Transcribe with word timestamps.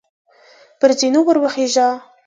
پر 0.79 0.89
زینو 0.99 1.21
وروخیژه! 1.25 1.87